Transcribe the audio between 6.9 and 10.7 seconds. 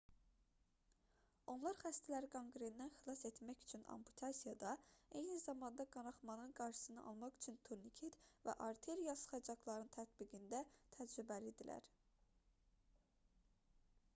almaq üçün turniket və arterial sıxacaqların tətbiqində